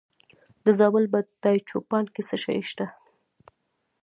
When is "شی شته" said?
2.43-2.85